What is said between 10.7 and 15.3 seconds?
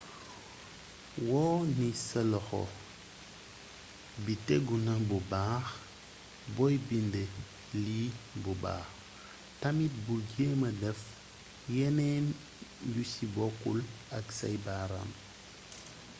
def yeneen yu si bokkul ak say baaraam